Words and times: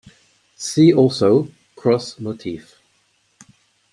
See 0.55 0.91
also: 0.91 1.49
Cross 1.75 2.17
motif. 2.19 2.79